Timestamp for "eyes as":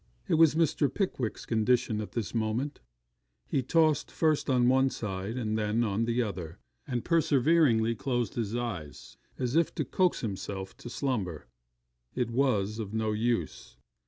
8.55-9.55